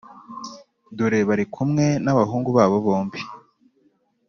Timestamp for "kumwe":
1.55-1.85